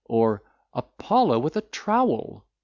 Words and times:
or, 0.09 0.41
Apollo 0.73 1.37
with 1.37 1.55
a 1.55 1.61
trowel!" 1.61 2.43